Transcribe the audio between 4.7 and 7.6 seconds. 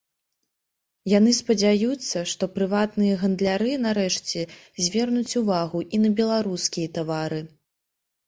звернуць увагу і на беларускія тавары.